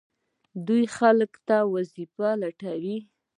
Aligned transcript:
دوی 0.67 0.83
خلکو 0.97 1.39
ته 1.47 1.57
وظیفې 1.73 2.29
لټوي. 2.41 2.97